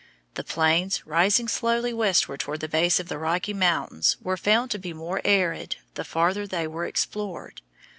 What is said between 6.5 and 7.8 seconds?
were explored.